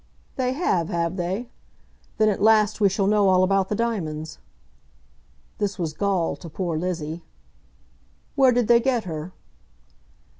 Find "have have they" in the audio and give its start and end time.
0.53-1.51